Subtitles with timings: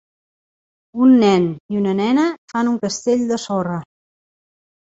[1.07, 1.45] Un nen
[1.75, 2.23] i una nena
[2.55, 3.77] fan un castell de sorra